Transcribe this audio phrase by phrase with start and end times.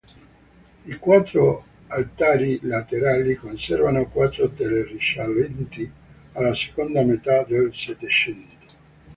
[0.87, 5.91] I quattro altari laterali conservano quattro tele risalenti
[6.31, 8.65] alla seconda metà del Settecento.